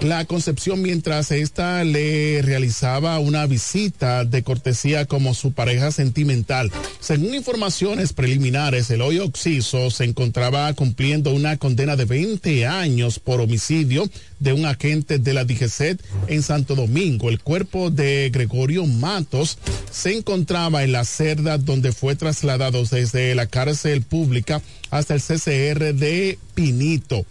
la 0.03 0.25
Concepción 0.25 0.81
mientras 0.81 1.31
esta 1.31 1.83
le 1.83 2.41
realizaba 2.41 3.19
una 3.19 3.45
visita 3.45 4.25
de 4.25 4.43
cortesía 4.43 5.05
como 5.05 5.33
su 5.33 5.53
pareja 5.53 5.91
sentimental. 5.91 6.71
Según 6.99 7.33
informaciones 7.33 8.11
preliminares, 8.11 8.89
el 8.89 9.01
hoyo 9.01 9.25
Oxiso 9.25 9.89
se 9.91 10.03
encontraba 10.03 10.73
cumpliendo 10.73 11.33
una 11.33 11.57
condena 11.57 11.95
de 11.95 12.05
20 12.05 12.65
años 12.65 13.19
por 13.19 13.39
homicidio 13.39 14.09
de 14.39 14.53
un 14.53 14.65
agente 14.65 15.19
de 15.19 15.33
la 15.33 15.45
DGCET 15.45 16.01
en 16.27 16.43
Santo 16.43 16.75
Domingo. 16.75 17.29
El 17.29 17.39
cuerpo 17.39 17.89
de 17.89 18.29
Gregorio 18.33 18.85
Matos 18.85 19.57
se 19.91 20.17
encontraba 20.17 20.83
en 20.83 20.91
la 20.91 21.05
cerda 21.05 21.57
donde 21.57 21.93
fue 21.93 22.15
trasladado 22.15 22.83
desde 22.83 23.35
la 23.35 23.45
cárcel 23.45 24.01
pública 24.01 24.61
hasta 24.91 25.13
el 25.13 25.21
CCR 25.21 25.93
de 25.93 26.37
Pinito. 26.53 27.25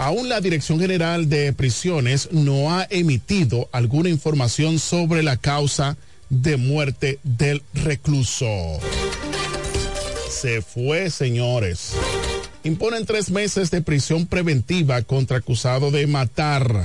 Aún 0.00 0.30
la 0.30 0.40
Dirección 0.40 0.80
General 0.80 1.28
de 1.28 1.52
Prisiones 1.52 2.30
no 2.32 2.74
ha 2.74 2.86
emitido 2.88 3.68
alguna 3.70 4.08
información 4.08 4.78
sobre 4.78 5.22
la 5.22 5.36
causa 5.36 5.98
de 6.30 6.56
muerte 6.56 7.18
del 7.22 7.62
recluso. 7.74 8.48
Se 10.30 10.62
fue, 10.62 11.10
señores. 11.10 11.92
Imponen 12.64 13.04
tres 13.04 13.30
meses 13.30 13.70
de 13.70 13.82
prisión 13.82 14.24
preventiva 14.24 15.02
contra 15.02 15.36
acusado 15.36 15.90
de 15.90 16.06
matar 16.06 16.82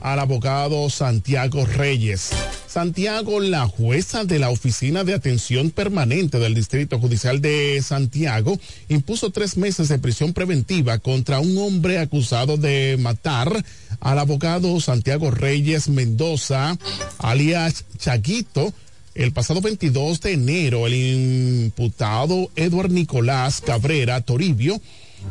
al 0.00 0.18
abogado 0.18 0.88
Santiago 0.88 1.66
Reyes. 1.66 2.30
Santiago, 2.74 3.38
la 3.38 3.68
jueza 3.68 4.24
de 4.24 4.40
la 4.40 4.50
Oficina 4.50 5.04
de 5.04 5.14
Atención 5.14 5.70
Permanente 5.70 6.40
del 6.40 6.56
Distrito 6.56 6.98
Judicial 6.98 7.40
de 7.40 7.80
Santiago, 7.80 8.58
impuso 8.88 9.30
tres 9.30 9.56
meses 9.56 9.86
de 9.86 10.00
prisión 10.00 10.32
preventiva 10.32 10.98
contra 10.98 11.38
un 11.38 11.56
hombre 11.56 12.00
acusado 12.00 12.56
de 12.56 12.96
matar 12.98 13.64
al 14.00 14.18
abogado 14.18 14.80
Santiago 14.80 15.30
Reyes 15.30 15.88
Mendoza, 15.88 16.76
alias 17.18 17.84
Chaguito, 17.96 18.74
el 19.14 19.30
pasado 19.30 19.60
22 19.60 20.20
de 20.20 20.32
enero, 20.32 20.88
el 20.88 20.94
imputado 20.94 22.50
Eduard 22.56 22.90
Nicolás 22.90 23.60
Cabrera 23.60 24.20
Toribio 24.22 24.80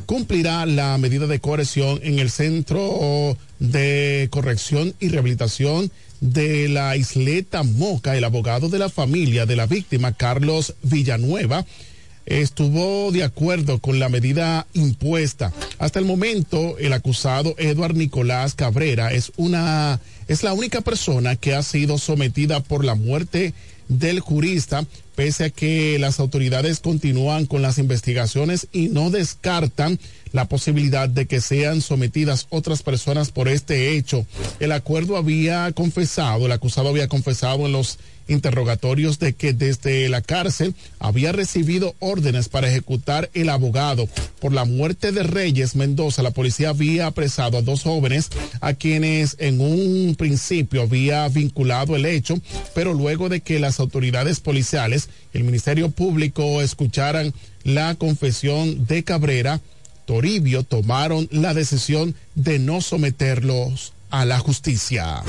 cumplirá 0.06 0.66
la 0.66 0.98
medida 0.98 1.28
de 1.28 1.42
coerción 1.42 2.00
en 2.04 2.20
el 2.20 2.32
Centro 2.32 3.38
de 3.60 4.30
Corrección 4.32 4.94
y 5.02 5.10
Rehabilitación 5.10 5.92
de 6.24 6.70
la 6.70 6.96
isleta 6.96 7.64
Moca, 7.64 8.16
el 8.16 8.24
abogado 8.24 8.70
de 8.70 8.80
la 8.80 8.88
familia 8.88 9.46
de 9.46 9.58
la 9.58 9.66
víctima, 9.66 10.14
Carlos 10.14 10.74
Villanueva, 10.82 11.66
estuvo 12.26 13.12
de 13.12 13.26
acuerdo 13.26 13.80
con 13.80 14.00
la 14.00 14.08
medida 14.08 14.66
impuesta. 14.74 15.52
Hasta 15.80 16.00
el 16.00 16.06
momento, 16.06 16.78
el 16.78 16.94
acusado 16.94 17.56
Eduard 17.58 17.96
Nicolás 17.96 18.56
Cabrera 18.56 19.12
es 19.12 19.34
una 19.36 20.00
es 20.30 20.44
la 20.44 20.54
única 20.54 20.80
persona 20.80 21.36
que 21.36 21.54
ha 21.54 21.62
sido 21.62 21.98
sometida 21.98 22.62
por 22.62 22.86
la 22.86 22.96
muerte 22.96 23.54
del 23.88 24.20
jurista, 24.20 24.86
pese 25.16 25.46
a 25.46 25.50
que 25.50 25.98
las 26.00 26.20
autoridades 26.20 26.80
continúan 26.80 27.46
con 27.46 27.62
las 27.62 27.78
investigaciones 27.78 28.68
y 28.72 28.90
no 28.90 29.10
descartan 29.10 30.00
la 30.32 30.46
posibilidad 30.50 31.08
de 31.08 31.28
que 31.28 31.42
sean 31.42 31.82
sometidas 31.82 32.48
otras 32.50 32.82
personas 32.82 33.32
por 33.32 33.48
este 33.48 33.96
hecho. 33.96 34.26
El 34.60 34.72
acuerdo 34.72 35.16
había 35.16 35.72
confesado, 35.74 36.48
el 36.48 36.52
acusado 36.52 36.90
había 36.90 37.08
confesado 37.08 37.66
en 37.66 37.72
los 37.72 38.00
interrogatorios 38.28 39.20
de 39.20 39.34
que 39.34 39.54
desde 39.54 40.08
la 40.10 40.22
cárcel 40.22 40.76
había 41.00 41.32
recibido 41.32 41.96
órdenes 42.00 42.50
para 42.50 42.70
ejecutar 42.70 43.30
el 43.34 43.50
abogado. 43.50 44.08
Por 44.40 44.54
la 44.54 44.66
muerte 44.66 45.12
de 45.12 45.24
Reyes 45.24 45.76
Mendoza, 45.76 46.24
la 46.24 46.32
policía 46.32 46.70
había 46.70 47.08
apresado 47.08 47.58
a 47.58 47.62
dos 47.62 47.84
jóvenes 47.84 48.30
a 48.62 48.74
quienes 48.74 49.36
en 49.40 49.62
un 49.62 50.16
principio 50.16 50.84
había 50.84 51.28
vinculado 51.28 51.96
el 51.96 52.06
hecho, 52.06 52.36
pero 52.74 52.94
luego 52.94 53.30
de 53.30 53.42
que 53.42 53.60
las 53.60 53.80
autoridades 53.80 54.40
policiales 54.40 55.10
y 55.34 55.38
el 55.38 55.44
Ministerio 55.44 55.90
Público 55.90 56.62
escucharan 56.62 57.34
la 57.64 57.96
confesión 57.96 58.86
de 58.86 59.04
Cabrera, 59.04 59.62
Toribio 60.06 60.64
tomaron 60.64 61.28
la 61.32 61.54
decisión 61.54 62.16
de 62.36 62.60
no 62.60 62.82
someterlos 62.82 63.94
a 64.10 64.26
la 64.26 64.40
justicia. 64.40 65.24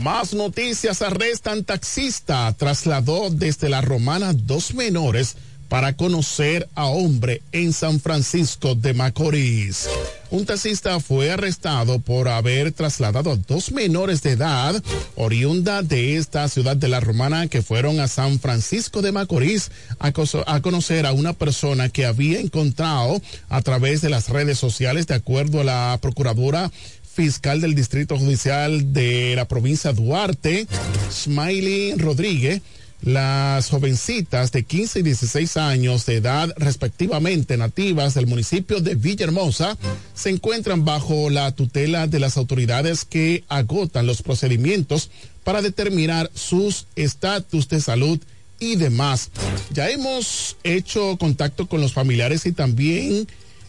Más 0.00 0.32
noticias. 0.32 1.02
Arrestan 1.02 1.62
taxista. 1.64 2.50
Trasladó 2.54 3.28
desde 3.28 3.68
la 3.68 3.82
Romana 3.82 4.32
dos 4.32 4.72
menores 4.72 5.36
para 5.68 5.92
conocer 5.92 6.68
a 6.74 6.86
hombre 6.86 7.42
en 7.52 7.72
San 7.72 8.00
Francisco 8.00 8.74
de 8.74 8.94
Macorís. 8.94 9.88
Un 10.30 10.46
taxista 10.46 10.98
fue 11.00 11.30
arrestado 11.30 12.00
por 12.00 12.28
haber 12.28 12.72
trasladado 12.72 13.32
a 13.32 13.36
dos 13.36 13.70
menores 13.70 14.22
de 14.22 14.32
edad 14.32 14.82
oriunda 15.16 15.82
de 15.82 16.16
esta 16.16 16.48
ciudad 16.48 16.76
de 16.76 16.88
la 16.88 16.98
Romana 16.98 17.46
que 17.46 17.62
fueron 17.62 18.00
a 18.00 18.08
San 18.08 18.40
Francisco 18.40 19.00
de 19.02 19.12
Macorís 19.12 19.70
a, 20.00 20.12
a, 20.46 20.60
conocer 20.60 21.06
a 21.06 21.12
una 21.12 21.34
persona 21.34 21.88
que 21.88 22.06
había 22.06 22.40
encontrado 22.40 23.20
a 23.48 23.62
través 23.62 24.00
de 24.00 24.10
las 24.10 24.28
redes 24.28 24.58
sociales 24.58 25.06
de 25.06 25.14
acuerdo 25.14 25.60
a 25.60 25.64
la 25.64 25.98
procuradora 26.00 26.72
fiscal 27.12 27.60
del 27.60 27.74
Distrito 27.74 28.16
Judicial 28.16 28.92
de 28.92 29.34
la 29.36 29.46
provincia 29.46 29.92
Duarte, 29.92 30.66
Smiley 31.10 31.94
Rodríguez, 31.96 32.62
las 33.02 33.70
jovencitas 33.70 34.52
de 34.52 34.62
15 34.62 35.00
y 35.00 35.02
16 35.02 35.56
años 35.56 36.04
de 36.04 36.16
edad 36.16 36.52
respectivamente 36.56 37.56
nativas 37.56 38.12
del 38.14 38.26
municipio 38.26 38.80
de 38.80 38.94
Villahermosa 38.94 39.78
se 40.14 40.28
encuentran 40.28 40.84
bajo 40.84 41.30
la 41.30 41.50
tutela 41.52 42.06
de 42.06 42.20
las 42.20 42.36
autoridades 42.36 43.06
que 43.06 43.42
agotan 43.48 44.06
los 44.06 44.20
procedimientos 44.22 45.10
para 45.44 45.62
determinar 45.62 46.30
sus 46.34 46.86
estatus 46.94 47.68
de 47.68 47.80
salud 47.80 48.18
y 48.58 48.76
demás. 48.76 49.30
Ya 49.72 49.88
hemos 49.88 50.56
hecho 50.62 51.16
contacto 51.16 51.66
con 51.66 51.80
los 51.80 51.94
familiares 51.94 52.44
y 52.44 52.52
también 52.52 53.26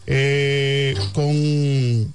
eh, 0.08 0.94
con 1.14 2.14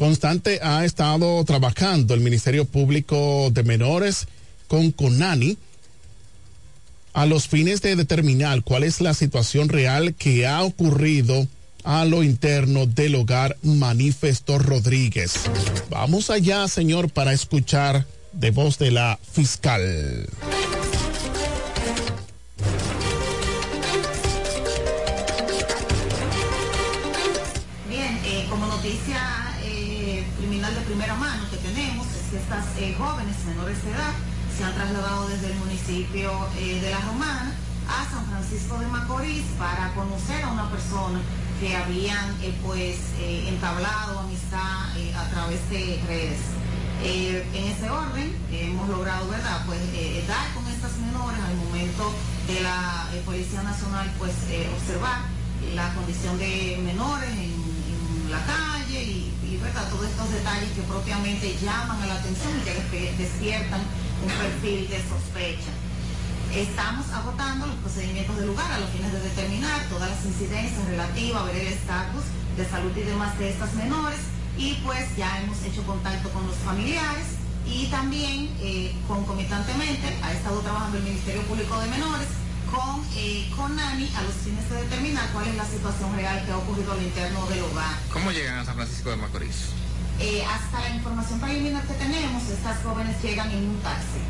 Constante 0.00 0.60
ha 0.62 0.82
estado 0.86 1.44
trabajando 1.44 2.14
el 2.14 2.20
Ministerio 2.20 2.64
Público 2.64 3.50
de 3.52 3.62
Menores 3.64 4.28
con 4.66 4.92
CONANI 4.92 5.58
a 7.12 7.26
los 7.26 7.48
fines 7.48 7.82
de 7.82 7.96
determinar 7.96 8.62
cuál 8.62 8.84
es 8.84 9.02
la 9.02 9.12
situación 9.12 9.68
real 9.68 10.14
que 10.14 10.46
ha 10.46 10.62
ocurrido 10.62 11.46
a 11.84 12.06
lo 12.06 12.22
interno 12.22 12.86
del 12.86 13.14
hogar 13.14 13.58
Manifesto 13.62 14.58
Rodríguez. 14.58 15.34
Vamos 15.90 16.30
allá, 16.30 16.66
señor, 16.66 17.10
para 17.10 17.34
escuchar 17.34 18.06
de 18.32 18.52
voz 18.52 18.78
de 18.78 18.92
la 18.92 19.18
fiscal. 19.30 20.26
Jóvenes 33.00 33.44
menores 33.46 33.82
de 33.82 33.90
edad 33.92 34.12
se 34.56 34.62
han 34.62 34.74
trasladado 34.74 35.26
desde 35.28 35.46
el 35.46 35.54
municipio 35.54 36.30
eh, 36.58 36.80
de 36.82 36.90
La 36.90 37.00
Romana 37.00 37.54
a 37.88 38.04
San 38.10 38.26
Francisco 38.26 38.78
de 38.78 38.86
Macorís 38.88 39.44
para 39.58 39.94
conocer 39.94 40.44
a 40.44 40.48
una 40.52 40.70
persona 40.70 41.18
que 41.58 41.74
habían 41.74 42.28
eh, 42.42 42.54
pues 42.62 42.98
eh, 43.18 43.48
entablado 43.48 44.20
amistad 44.20 44.92
a 45.16 45.28
través 45.30 45.60
de 45.70 45.98
redes. 46.06 46.40
en 47.02 47.64
ese 47.72 47.88
orden 47.88 48.36
hemos 48.52 48.86
logrado, 48.88 49.28
¿verdad?, 49.30 49.64
pues 49.64 49.80
dar 50.28 50.52
con 50.52 50.66
estas 50.68 50.92
menores 50.98 51.40
al 51.40 51.56
momento 51.56 52.12
de 52.46 52.60
la 52.60 53.08
Policía 53.24 53.62
Nacional, 53.62 54.12
pues 54.18 54.34
observar 54.76 55.20
la 55.74 55.94
condición 55.94 56.38
de 56.38 56.78
menores 56.84 57.30
en, 57.30 57.59
la 58.30 58.44
calle 58.46 59.02
y, 59.02 59.58
¿verdad?, 59.60 59.88
todos 59.90 60.06
estos 60.06 60.30
detalles 60.30 60.70
que 60.70 60.82
propiamente 60.82 61.58
llaman 61.60 62.00
a 62.02 62.06
la 62.06 62.14
atención 62.14 62.52
y 62.58 62.90
que 62.90 63.14
despiertan 63.18 63.80
un 64.22 64.30
perfil 64.30 64.88
de 64.88 64.98
sospecha. 65.08 65.72
Estamos 66.54 67.06
agotando 67.12 67.66
los 67.66 67.76
procedimientos 67.76 68.36
del 68.36 68.46
lugar 68.46 68.70
a 68.72 68.80
los 68.80 68.90
fines 68.90 69.12
de 69.12 69.20
determinar 69.20 69.84
todas 69.88 70.10
las 70.10 70.24
incidencias 70.24 70.84
relativas 70.86 71.42
a 71.42 71.44
ver 71.46 71.56
el 71.56 71.72
estatus 71.72 72.24
de 72.56 72.68
salud 72.68 72.96
y 72.96 73.02
demás 73.02 73.38
de 73.38 73.50
estas 73.50 73.74
menores 73.74 74.18
y 74.58 74.74
pues 74.84 75.16
ya 75.16 75.40
hemos 75.40 75.62
hecho 75.62 75.82
contacto 75.84 76.28
con 76.30 76.46
los 76.46 76.56
familiares 76.56 77.38
y 77.66 77.86
también 77.86 78.50
eh, 78.60 78.94
concomitantemente 79.06 80.18
ha 80.22 80.32
estado 80.32 80.60
trabajando 80.60 80.98
el 80.98 81.04
Ministerio 81.04 81.42
Público 81.42 81.78
de 81.78 81.86
Menores 81.86 82.26
con, 82.70 83.04
eh, 83.16 83.50
con 83.56 83.76
NANI 83.76 84.10
a 84.16 84.22
los 84.22 84.34
fines 84.34 84.68
de 84.70 84.76
determinar 84.76 85.28
cuál 85.32 85.46
es 85.48 85.56
la 85.56 85.66
situación 85.66 86.14
real 86.16 86.44
que 86.44 86.52
ha 86.52 86.56
ocurrido 86.56 86.92
al 86.92 87.02
interno 87.02 87.46
del 87.46 87.62
hogar. 87.62 87.98
¿Cómo 88.12 88.30
llegan 88.30 88.58
a 88.58 88.64
San 88.64 88.76
Francisco 88.76 89.10
de 89.10 89.16
Macorís? 89.16 89.70
Eh, 90.20 90.44
hasta 90.44 90.80
la 90.80 90.94
información 90.94 91.40
preliminar 91.40 91.82
que 91.84 91.94
tenemos, 91.94 92.48
estas 92.48 92.82
jóvenes 92.82 93.20
llegan 93.22 93.50
en 93.50 93.68
un 93.70 93.80
taxi. 93.80 94.20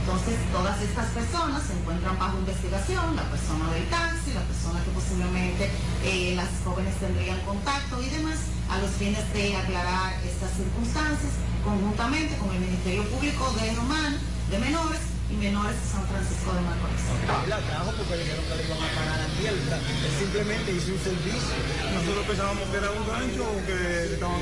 Entonces, 0.00 0.34
todas 0.50 0.80
estas 0.82 1.06
personas 1.10 1.62
se 1.62 1.74
encuentran 1.74 2.18
bajo 2.18 2.38
investigación, 2.38 3.14
la 3.14 3.22
persona 3.30 3.70
del 3.70 3.88
taxi, 3.88 4.32
la 4.34 4.42
persona 4.42 4.82
que 4.82 4.90
posiblemente 4.90 5.70
eh, 6.02 6.34
las 6.34 6.48
jóvenes 6.64 6.94
tendrían 6.98 7.38
contacto 7.40 8.02
y 8.02 8.08
demás, 8.08 8.38
a 8.68 8.78
los 8.78 8.90
fines 8.90 9.22
de 9.32 9.56
aclarar 9.56 10.14
estas 10.24 10.50
circunstancias, 10.56 11.32
conjuntamente 11.62 12.36
con 12.36 12.50
el 12.50 12.60
Ministerio 12.60 13.04
Público 13.10 13.52
de 13.60 13.74
Román, 13.74 14.18
de 14.50 14.58
Menores, 14.58 15.11
y 15.32 15.36
menores 15.36 15.76
de 15.80 15.88
San 15.88 16.04
Francisco 16.06 16.52
de 16.52 16.60
Macorís. 16.60 17.48
La 17.48 17.58
trajo 17.58 17.90
porque 17.96 18.16
dijeron 18.18 18.44
que 18.44 18.54
le 18.56 18.64
iban 18.68 18.78
a 18.78 18.88
pagar 18.92 19.20
a 19.20 19.28
tierra. 19.40 19.76
Él 19.80 20.12
simplemente 20.18 20.72
hizo 20.72 20.92
un 20.92 21.00
servicio. 21.00 21.54
Nosotros 21.94 22.26
pensábamos 22.26 22.68
que 22.68 22.76
era 22.76 22.90
un 22.90 23.04
gancho 23.08 23.44
o 23.48 23.58
que 23.66 24.14
estaban 24.14 24.40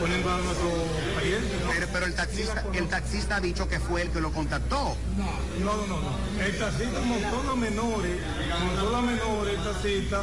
poniendo 0.00 0.30
a 0.30 0.38
nuestro 0.38 0.70
pariente. 1.14 1.52
¿no? 1.60 1.70
Pero, 1.72 1.86
pero, 1.92 2.06
el 2.06 2.14
taxista, 2.14 2.64
el 2.72 2.88
taxista 2.88 3.36
ha 3.36 3.40
dicho 3.40 3.68
que 3.68 3.80
fue 3.80 4.02
el 4.02 4.10
que 4.10 4.20
lo 4.20 4.32
contactó. 4.32 4.96
No, 5.16 5.30
no, 5.64 5.86
no, 5.86 5.96
no. 6.00 6.10
El 6.40 6.56
taxista 6.56 7.00
montó 7.00 7.50
a 7.50 7.56
menores, 7.56 8.16
montó 8.64 8.96
a 8.96 9.02
menores, 9.02 9.58
el 9.58 9.64
taxista, 9.64 10.20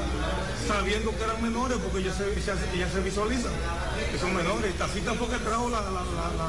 sabiendo 0.68 1.12
que 1.12 1.24
eran 1.24 1.42
menores 1.42 1.78
porque 1.84 2.04
ya 2.04 2.14
se, 2.14 2.26
ya, 2.42 2.56
ya 2.56 2.90
se 2.90 3.00
visualiza 3.02 3.50
que 4.12 4.18
son 4.18 4.36
menores. 4.36 4.72
El 4.72 4.78
taxista 4.78 5.14
fue 5.14 5.28
que 5.30 5.38
trajo 5.44 5.70
la, 5.70 5.82
la, 5.82 5.92
la, 5.92 6.26
la, 6.40 6.48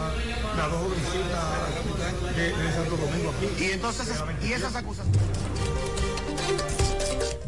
la 0.57 0.69
dos 0.69 0.81
jovencitas 0.83 2.37
de, 2.37 2.45
de 2.53 2.73
Santo 2.73 2.97
Domingo. 2.97 3.26
Y 3.61 3.65
entonces, 3.73 4.09
y 4.47 4.53
esas 4.53 4.75
acusaciones. 4.77 5.21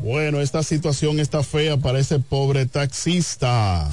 Bueno, 0.03 0.41
esta 0.41 0.63
situación 0.63 1.21
está 1.21 1.43
fea 1.43 1.77
para 1.77 1.99
ese 1.99 2.19
pobre 2.19 2.67
taxista. 2.67 3.89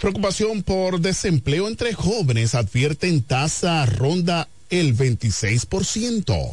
Preocupación 0.00 0.62
por 0.62 1.00
desempleo 1.00 1.68
entre 1.68 1.94
jóvenes 1.94 2.54
advierten 2.54 3.22
tasa 3.22 3.86
ronda 3.86 4.48
el 4.70 4.96
26%. 4.96 6.50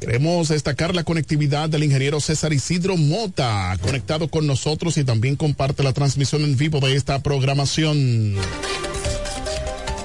Queremos 0.00 0.48
destacar 0.48 0.94
la 0.94 1.02
conectividad 1.02 1.68
del 1.68 1.82
ingeniero 1.82 2.20
César 2.20 2.52
Isidro 2.52 2.96
Mota, 2.96 3.76
conectado 3.80 4.28
con 4.28 4.46
nosotros 4.46 4.96
y 4.96 5.04
también 5.04 5.34
comparte 5.34 5.82
la 5.82 5.92
transmisión 5.92 6.44
en 6.44 6.56
vivo 6.56 6.78
de 6.80 6.94
esta 6.94 7.20
programación. 7.20 8.36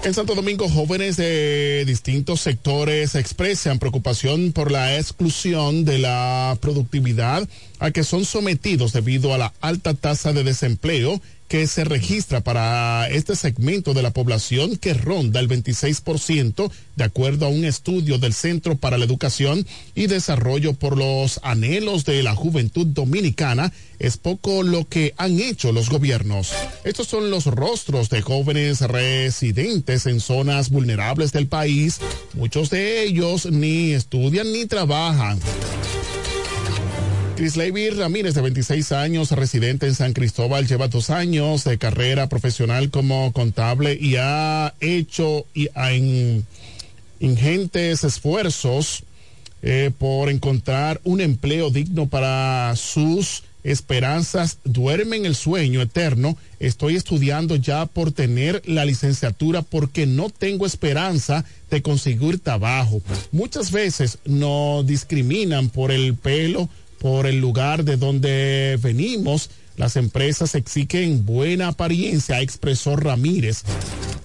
En 0.01 0.13
Santo 0.13 0.33
Domingo, 0.33 0.69
jóvenes 0.69 1.17
de 1.17 1.83
distintos 1.85 2.39
sectores 2.39 3.15
expresan 3.15 3.79
preocupación 3.79 4.53
por 4.53 4.71
la 4.71 4.97
exclusión 4.97 5.83
de 5.83 5.99
la 5.99 6.57
productividad 6.61 7.47
a 7.79 7.91
que 7.91 8.05
son 8.05 8.23
sometidos 8.23 8.93
debido 8.93 9.33
a 9.33 9.37
la 9.37 9.53
alta 9.59 9.93
tasa 9.93 10.31
de 10.31 10.45
desempleo 10.45 11.21
que 11.49 11.65
se 11.65 11.83
registra 11.83 12.41
para 12.41 13.09
este 13.09 13.35
segmento 13.35 13.95
de 13.95 14.03
la 14.03 14.11
población 14.11 14.77
que 14.77 14.93
ronda 14.93 15.39
el 15.39 15.49
26%, 15.49 16.71
de 16.95 17.03
acuerdo 17.03 17.47
a 17.47 17.49
un 17.49 17.65
estudio 17.65 18.19
del 18.19 18.35
Centro 18.35 18.77
para 18.77 18.99
la 18.99 19.05
Educación 19.05 19.65
y 19.95 20.05
Desarrollo 20.05 20.73
por 20.73 20.95
los 20.95 21.39
Anhelos 21.41 22.05
de 22.05 22.21
la 22.21 22.35
Juventud 22.35 22.85
Dominicana, 22.85 23.73
es 23.97 24.17
poco 24.17 24.61
lo 24.61 24.87
que 24.87 25.15
han 25.17 25.39
hecho 25.39 25.71
los 25.71 25.89
gobiernos. 25.89 26.53
Estos 26.83 27.07
son 27.07 27.31
los 27.31 27.47
rostros 27.47 28.09
de 28.09 28.21
jóvenes 28.21 28.81
residentes 28.81 30.05
en 30.05 30.19
zonas 30.19 30.69
vulnerables 30.69 31.31
del 31.31 31.47
país. 31.47 31.99
Muchos 32.35 32.69
de 32.69 33.03
ellos 33.03 33.47
ni 33.47 33.93
estudian 33.93 34.53
ni 34.53 34.67
trabajan. 34.67 35.39
Chris 37.39 37.55
Levy 37.55 37.89
Ramírez, 37.91 38.35
de 38.35 38.41
26 38.41 38.91
años, 38.91 39.31
residente 39.31 39.87
en 39.87 39.95
San 39.95 40.11
Cristóbal, 40.11 40.67
lleva 40.67 40.89
dos 40.89 41.09
años 41.09 41.63
de 41.63 41.77
carrera 41.77 42.27
profesional 42.27 42.89
como 42.89 43.31
contable 43.31 43.97
y 43.97 44.17
ha 44.17 44.73
hecho 44.81 45.45
ingentes 47.21 48.03
esfuerzos 48.03 49.03
eh, 49.61 49.89
por 49.97 50.29
encontrar 50.29 50.99
un 51.05 51.21
empleo 51.21 51.69
digno 51.69 52.07
para 52.07 52.73
sus 52.75 53.43
esperanzas 53.63 54.57
duermen 54.63 55.25
el 55.25 55.35
sueño 55.35 55.81
eterno. 55.81 56.37
Estoy 56.59 56.95
estudiando 56.95 57.55
ya 57.55 57.85
por 57.85 58.11
tener 58.11 58.61
la 58.65 58.85
licenciatura 58.85 59.61
porque 59.61 60.05
no 60.05 60.29
tengo 60.29 60.65
esperanza 60.65 61.45
de 61.69 61.81
conseguir 61.81 62.39
trabajo. 62.39 63.01
Muchas 63.31 63.71
veces 63.71 64.19
nos 64.25 64.85
discriminan 64.85 65.69
por 65.69 65.91
el 65.91 66.15
pelo, 66.15 66.69
por 66.99 67.25
el 67.25 67.39
lugar 67.39 67.83
de 67.83 67.97
donde 67.97 68.77
venimos. 68.81 69.49
Las 69.79 69.95
empresas 69.95 70.55
exigen 70.55 71.25
buena 71.25 71.69
apariencia, 71.69 72.41
expresó 72.41 72.97
Ramírez. 72.97 73.63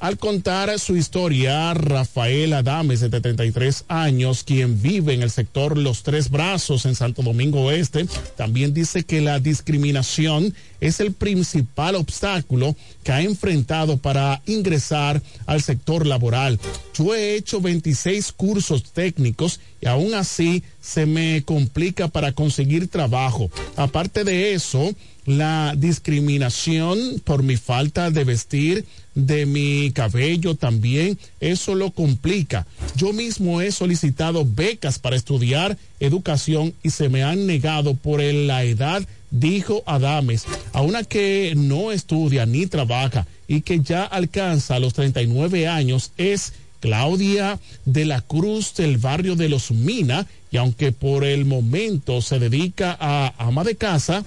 Al 0.00 0.18
contar 0.18 0.76
su 0.80 0.96
historia, 0.96 1.72
Rafael 1.74 2.52
Adames, 2.54 2.98
de 2.98 3.08
33 3.08 3.84
años, 3.86 4.42
quien 4.42 4.82
vive 4.82 5.14
en 5.14 5.22
el 5.22 5.30
sector 5.30 5.78
Los 5.78 6.02
Tres 6.02 6.28
Brazos 6.28 6.86
en 6.86 6.96
Santo 6.96 7.22
Domingo 7.22 7.62
Oeste, 7.62 8.06
también 8.36 8.74
dice 8.74 9.04
que 9.04 9.20
la 9.20 9.38
discriminación 9.38 10.52
es 10.80 10.98
el 10.98 11.12
principal 11.12 11.94
obstáculo 11.94 12.74
que 13.04 13.12
ha 13.12 13.22
enfrentado 13.22 13.96
para 13.96 14.42
ingresar 14.46 15.22
al 15.46 15.62
sector 15.62 16.04
laboral. 16.04 16.58
Yo 16.98 17.14
he 17.14 17.36
hecho 17.36 17.60
26 17.60 18.32
cursos 18.32 18.82
técnicos 18.92 19.60
y 19.80 19.86
aún 19.86 20.14
así 20.14 20.64
se 20.80 21.06
me 21.06 21.44
complica 21.44 22.08
para 22.08 22.32
conseguir 22.32 22.88
trabajo. 22.88 23.50
Aparte 23.76 24.24
de 24.24 24.52
eso, 24.52 24.94
la 25.26 25.74
discriminación 25.76 27.20
por 27.24 27.42
mi 27.42 27.56
falta 27.56 28.10
de 28.10 28.24
vestir, 28.24 28.84
de 29.14 29.46
mi 29.46 29.90
cabello 29.92 30.54
también, 30.54 31.18
eso 31.40 31.74
lo 31.74 31.90
complica. 31.90 32.66
Yo 32.96 33.12
mismo 33.12 33.60
he 33.60 33.72
solicitado 33.72 34.44
becas 34.44 34.98
para 34.98 35.16
estudiar 35.16 35.78
educación 36.00 36.74
y 36.82 36.90
se 36.90 37.08
me 37.08 37.22
han 37.22 37.46
negado 37.46 37.94
por 37.94 38.22
la 38.22 38.64
edad, 38.64 39.02
dijo 39.30 39.82
Adames, 39.86 40.44
a 40.72 40.82
una 40.82 41.04
que 41.04 41.54
no 41.56 41.92
estudia 41.92 42.46
ni 42.46 42.66
trabaja 42.66 43.26
y 43.46 43.62
que 43.62 43.80
ya 43.80 44.04
alcanza 44.04 44.78
los 44.78 44.94
39 44.94 45.68
años 45.68 46.12
es 46.16 46.52
Claudia 46.80 47.58
de 47.86 48.04
la 48.04 48.20
Cruz 48.20 48.74
del 48.74 48.98
barrio 48.98 49.36
de 49.36 49.48
Los 49.48 49.70
Mina 49.70 50.26
y 50.50 50.58
aunque 50.58 50.92
por 50.92 51.24
el 51.24 51.46
momento 51.46 52.20
se 52.20 52.38
dedica 52.38 52.96
a 53.00 53.32
ama 53.38 53.64
de 53.64 53.74
casa, 53.74 54.22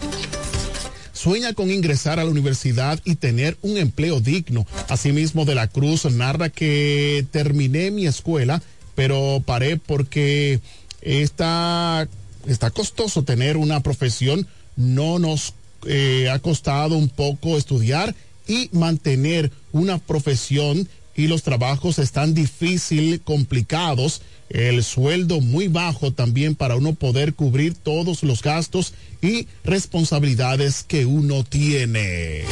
sueña 1.18 1.54
con 1.54 1.72
ingresar 1.72 2.20
a 2.20 2.24
la 2.24 2.30
universidad 2.30 3.02
y 3.04 3.16
tener 3.16 3.58
un 3.62 3.78
empleo 3.78 4.22
digno. 4.22 4.66
Asimismo, 4.88 5.46
de 5.46 5.56
la 5.56 5.68
Cruz 5.68 6.06
narra 6.06 6.50
que 6.50 7.26
terminé 7.32 7.92
mi 7.92 8.06
escuela, 8.06 8.62
pero 8.96 9.42
paré 9.46 9.78
porque 9.78 10.62
está, 11.02 12.08
está 12.46 12.70
costoso 12.70 13.24
tener 13.24 13.58
una 13.58 13.82
profesión. 13.82 14.48
No 14.76 15.20
nos 15.20 15.56
eh, 15.86 16.30
ha 16.32 16.40
costado 16.40 16.98
un 16.98 17.10
poco 17.10 17.58
estudiar 17.58 18.16
y 18.48 18.70
mantener 18.72 19.52
una 19.72 19.98
profesión 19.98 20.88
y 21.16 21.28
los 21.28 21.42
trabajos 21.42 21.98
están 21.98 22.36
difícil, 22.36 23.22
complicados, 23.22 24.22
el 24.50 24.84
sueldo 24.84 25.42
muy 25.42 25.68
bajo 25.68 26.12
también 26.12 26.56
para 26.56 26.76
uno 26.76 26.94
poder 26.94 27.34
cubrir 27.34 27.76
todos 27.76 28.24
los 28.24 28.42
gastos 28.42 28.94
y 29.22 29.48
responsabilidades 29.64 30.84
que 30.84 31.06
uno 31.06 31.44
tiene. 31.44 32.44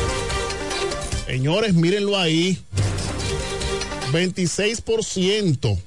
Señores, 1.28 1.74
mírenlo 1.74 2.18
ahí. 2.18 2.60
26% 4.12 5.78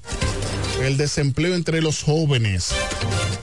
el 0.83 0.97
desempleo 0.97 1.55
entre 1.55 1.83
los 1.83 2.03
jóvenes. 2.03 2.68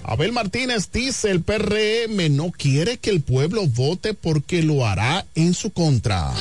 Abel 0.04 0.32
Martínez 0.32 0.90
dice 0.92 1.32
el 1.32 1.42
PRM 1.42 2.36
no 2.36 2.52
quiere 2.52 2.98
que 2.98 3.10
el 3.10 3.22
pueblo 3.22 3.68
vote 3.68 4.14
porque 4.14 4.64
lo 4.64 4.86
hará 4.86 5.26
en 5.36 5.54
su 5.54 5.72
contra. 5.72 6.32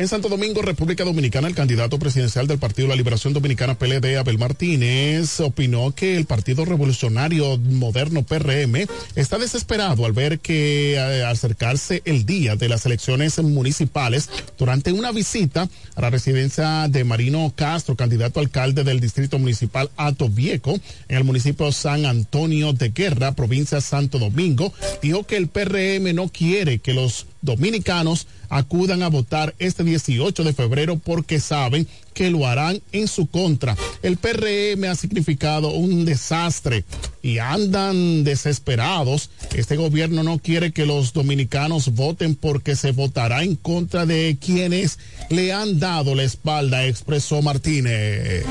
En 0.00 0.08
Santo 0.08 0.30
Domingo, 0.30 0.62
República 0.62 1.04
Dominicana, 1.04 1.46
el 1.46 1.54
candidato 1.54 1.98
presidencial 1.98 2.46
del 2.46 2.58
Partido 2.58 2.88
de 2.88 2.94
la 2.94 2.96
Liberación 2.96 3.34
Dominicana 3.34 3.78
PLD, 3.78 4.16
Abel 4.16 4.38
Martínez, 4.38 5.40
opinó 5.40 5.94
que 5.94 6.16
el 6.16 6.24
Partido 6.24 6.64
Revolucionario 6.64 7.58
Moderno 7.58 8.22
PRM 8.22 8.86
está 9.14 9.36
desesperado 9.36 10.06
al 10.06 10.12
ver 10.12 10.38
que 10.38 10.94
eh, 10.94 11.22
acercarse 11.22 12.00
el 12.06 12.24
día 12.24 12.56
de 12.56 12.70
las 12.70 12.86
elecciones 12.86 13.42
municipales 13.42 14.30
durante 14.56 14.90
una 14.90 15.12
visita 15.12 15.68
a 15.94 16.00
la 16.00 16.08
residencia 16.08 16.88
de 16.88 17.04
Marino 17.04 17.52
Castro, 17.54 17.94
candidato 17.94 18.40
alcalde 18.40 18.84
del 18.84 19.00
Distrito 19.00 19.38
Municipal 19.38 19.90
Ato 19.98 20.30
Viejo, 20.30 20.80
en 21.10 21.16
el 21.18 21.24
municipio 21.24 21.70
San 21.72 22.06
Antonio 22.06 22.72
de 22.72 22.88
Guerra, 22.88 23.32
provincia 23.32 23.82
Santo 23.82 24.18
Domingo, 24.18 24.72
dijo 25.02 25.24
que 25.24 25.36
el 25.36 25.48
PRM 25.48 26.14
no 26.14 26.28
quiere 26.28 26.78
que 26.78 26.94
los 26.94 27.26
dominicanos 27.42 28.26
acudan 28.48 29.02
a 29.02 29.08
votar 29.08 29.54
este 29.58 29.84
18 29.84 30.44
de 30.44 30.52
febrero 30.52 30.96
porque 30.96 31.40
saben 31.40 31.86
que 32.12 32.30
lo 32.30 32.46
harán 32.46 32.82
en 32.92 33.08
su 33.08 33.26
contra. 33.28 33.76
El 34.02 34.16
PRM 34.16 34.84
ha 34.84 34.94
significado 34.96 35.70
un 35.70 36.04
desastre 36.04 36.84
y 37.22 37.38
andan 37.38 38.24
desesperados. 38.24 39.30
Este 39.54 39.76
gobierno 39.76 40.22
no 40.22 40.38
quiere 40.38 40.72
que 40.72 40.86
los 40.86 41.12
dominicanos 41.12 41.94
voten 41.94 42.34
porque 42.34 42.76
se 42.76 42.92
votará 42.92 43.44
en 43.44 43.56
contra 43.56 44.04
de 44.04 44.36
quienes 44.40 44.98
le 45.30 45.52
han 45.52 45.78
dado 45.78 46.14
la 46.14 46.24
espalda, 46.24 46.86
expresó 46.86 47.40
Martínez. 47.42 48.44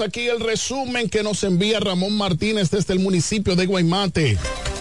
Aquí 0.00 0.28
el 0.28 0.40
resumen 0.40 1.08
que 1.08 1.22
nos 1.22 1.42
envía 1.42 1.80
Ramón 1.80 2.16
Martínez 2.16 2.70
desde 2.70 2.92
el 2.92 2.98
municipio 2.98 3.56
de 3.56 3.66
Guaymate. 3.66 4.36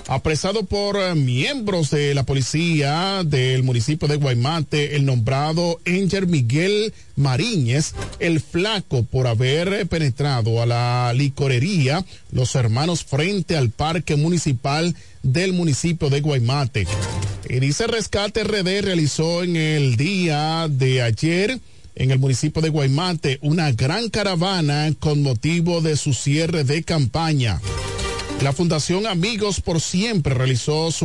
Apresado 0.07 0.65
por 0.65 0.97
eh, 0.97 1.15
miembros 1.15 1.89
de 1.89 2.13
la 2.13 2.23
policía 2.23 3.23
del 3.25 3.63
municipio 3.63 4.07
de 4.07 4.17
Guaymate, 4.17 4.95
el 4.95 5.05
nombrado 5.05 5.79
Enger 5.85 6.27
Miguel 6.27 6.93
Mariñez, 7.15 7.93
el 8.19 8.41
flaco 8.41 9.03
por 9.03 9.27
haber 9.27 9.87
penetrado 9.87 10.61
a 10.61 10.65
la 10.65 11.13
licorería 11.13 12.05
Los 12.31 12.55
Hermanos 12.55 13.05
frente 13.05 13.55
al 13.55 13.69
parque 13.69 14.15
municipal 14.15 14.95
del 15.23 15.53
municipio 15.53 16.09
de 16.09 16.21
Guaymate. 16.21 16.87
Y 17.49 17.59
dice 17.59 17.87
Rescate 17.87 18.43
RD 18.43 18.81
realizó 18.81 19.43
en 19.43 19.55
el 19.55 19.95
día 19.95 20.67
de 20.69 21.01
ayer 21.01 21.59
en 21.95 22.11
el 22.11 22.19
municipio 22.19 22.61
de 22.61 22.69
Guaymate 22.69 23.39
una 23.41 23.71
gran 23.71 24.09
caravana 24.09 24.93
con 24.99 25.23
motivo 25.23 25.81
de 25.81 25.97
su 25.97 26.13
cierre 26.13 26.63
de 26.63 26.83
campaña. 26.83 27.61
La 28.41 28.51
Fundación 28.51 29.07
Amigos 29.07 29.61
por 29.61 29.79
Siempre 29.79 30.33
realizó 30.33 30.91
su 30.91 30.93